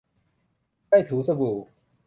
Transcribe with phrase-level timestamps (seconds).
[0.89, 1.57] ได้ถูสบู่